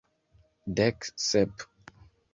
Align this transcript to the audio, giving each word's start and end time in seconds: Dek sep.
Dek 0.75 0.99
sep. 1.27 1.55